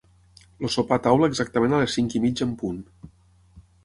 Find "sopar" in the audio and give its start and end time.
0.75-0.97